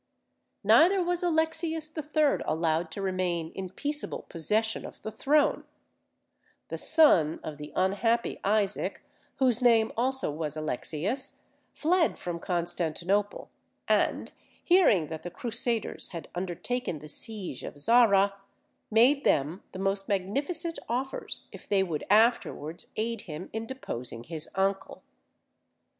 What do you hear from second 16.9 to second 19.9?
the siege of Zara, made them the